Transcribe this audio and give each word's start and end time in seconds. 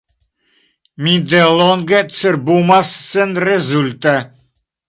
Mi 1.03 1.13
delonge 1.33 2.01
cerbumas 2.21 2.91
senrezulte. 3.13 4.19